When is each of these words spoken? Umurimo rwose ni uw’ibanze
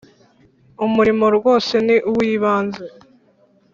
Umurimo 0.85 1.25
rwose 1.37 1.73
ni 1.85 1.97
uw’ibanze 2.09 2.83